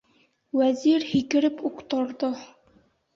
Вәзир 0.59 1.05
һикереп 1.09 1.61
үк 1.69 1.83
торҙо: 1.95 2.31